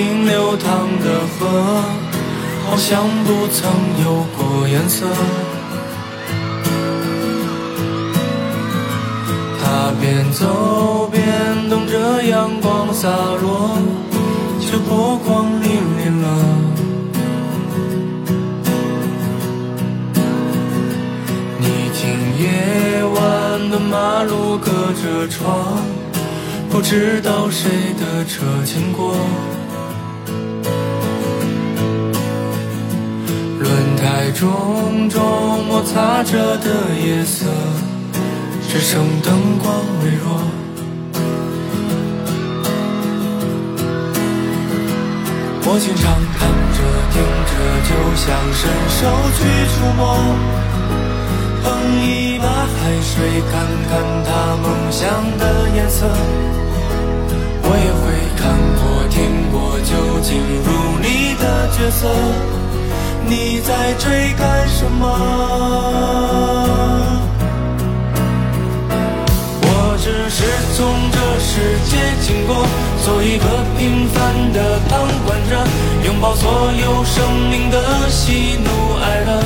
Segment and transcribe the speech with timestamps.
[0.00, 1.82] 流淌的河，
[2.68, 3.70] 好像不曾
[4.04, 5.06] 有过颜色。
[9.60, 11.22] 他边走边
[11.68, 13.78] 等着阳光洒落，
[14.60, 15.66] 却波光粼
[15.98, 16.26] 粼了。
[21.58, 22.08] 你听
[22.38, 24.70] 夜晚的马路隔
[25.02, 25.82] 着窗，
[26.70, 29.16] 不知道谁的车经过。
[33.98, 36.70] 轮胎重重摩擦着的
[37.04, 37.46] 夜色。
[38.68, 40.40] 只剩灯光微弱，
[45.64, 46.04] 我经常
[46.36, 46.78] 看着
[47.10, 47.16] 听
[47.48, 47.52] 着，
[47.88, 49.00] 就想伸手
[49.34, 49.38] 去
[49.72, 50.00] 触摸，
[51.64, 51.66] 捧
[52.00, 53.52] 一把海水，看
[53.88, 53.90] 看
[54.24, 54.28] 它
[54.62, 55.08] 梦想
[55.38, 55.42] 的
[55.74, 56.06] 颜色。
[57.62, 58.04] 我也会
[58.36, 58.44] 看
[58.76, 59.16] 过听
[59.50, 60.68] 过，就进入
[61.00, 61.42] 你的
[61.72, 62.06] 角色。
[63.28, 65.04] 你在追赶什么？
[69.60, 70.44] 我只是
[70.74, 70.78] 从
[71.12, 72.64] 这世界经过，
[73.04, 73.44] 做一个
[73.76, 75.62] 平凡的旁观者，
[76.06, 77.16] 拥抱所有生
[77.50, 78.70] 命的喜怒
[79.02, 79.42] 哀乐，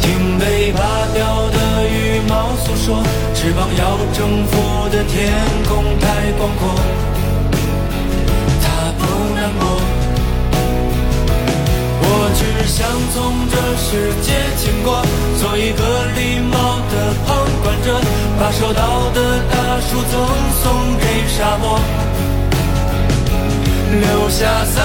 [0.00, 0.78] 听被拔
[1.14, 3.02] 掉的羽毛诉说，
[3.34, 5.34] 翅膀要征服的天
[5.66, 6.78] 空太广阔，
[13.88, 15.00] 世界经过，
[15.38, 16.58] 做一个礼貌
[16.90, 18.00] 的旁观者，
[18.40, 20.12] 把收到的大树赠
[20.60, 21.78] 送给沙漠，
[24.00, 24.82] 留下三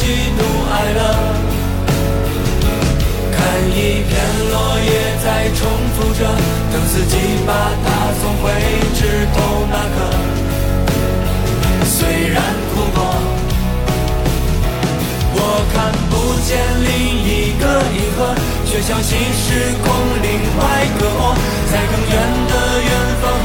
[0.00, 0.40] 喜怒
[0.72, 1.00] 哀乐。
[3.36, 3.38] 看
[3.68, 4.10] 一片
[4.50, 4.88] 落叶
[5.22, 5.60] 在重
[5.94, 6.20] 复着，
[6.72, 7.14] 等四季
[7.46, 7.52] 把
[7.84, 7.86] 它
[8.18, 8.44] 送回
[8.94, 8.98] 枝
[9.34, 9.36] 头
[9.70, 9.96] 那刻。
[11.84, 11.98] 虽
[12.30, 12.40] 然
[12.72, 12.98] 哭过，
[15.36, 15.38] 我
[15.74, 16.12] 看不
[16.48, 16.48] 见
[16.80, 16.88] 另
[17.20, 17.28] 一
[17.60, 17.62] 个
[17.92, 18.18] 银河，
[18.64, 19.86] 却相信时空
[20.22, 20.60] 另外
[20.98, 21.22] 个我，
[21.70, 22.16] 在更远
[22.48, 22.90] 的远。
[23.20, 23.22] 方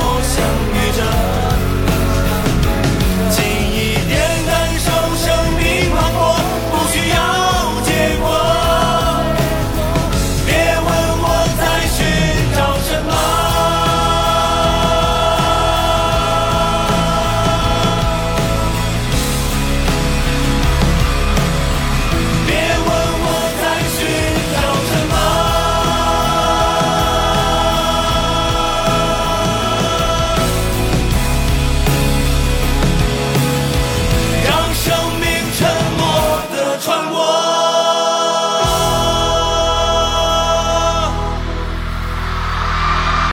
[0.00, 0.34] 我相